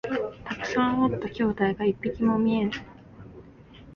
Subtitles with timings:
[0.45, 2.71] たくさんおった兄弟が一匹も見えぬ